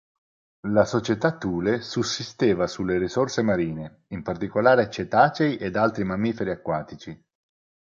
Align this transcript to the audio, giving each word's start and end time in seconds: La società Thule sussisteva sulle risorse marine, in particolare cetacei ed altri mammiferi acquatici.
La 0.69 0.83
società 0.83 1.37
Thule 1.37 1.81
sussisteva 1.83 2.65
sulle 2.65 2.97
risorse 2.97 3.43
marine, 3.43 4.05
in 4.07 4.23
particolare 4.23 4.89
cetacei 4.89 5.57
ed 5.57 5.75
altri 5.75 6.03
mammiferi 6.03 6.49
acquatici. 6.49 7.23